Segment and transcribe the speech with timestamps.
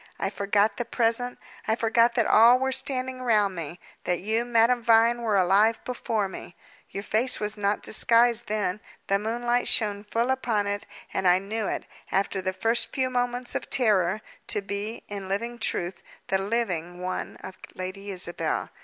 [0.17, 4.81] I forgot the present; I forgot that all were standing round me; that you, Madame
[4.81, 6.55] Vine, were alive before me.
[6.89, 11.67] Your face was not disguised then; the moonlight shone full upon it, and I knew
[11.67, 16.99] it, after the first few moments of terror, to be, in dreadful truth, the living
[16.99, 18.71] one of Lady Isabel.